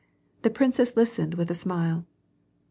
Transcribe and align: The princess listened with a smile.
The 0.41 0.49
princess 0.49 0.97
listened 0.97 1.35
with 1.35 1.51
a 1.51 1.53
smile. 1.53 2.07